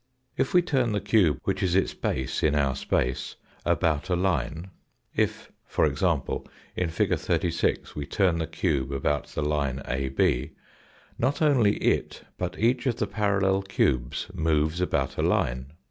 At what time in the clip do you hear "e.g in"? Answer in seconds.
5.79-6.89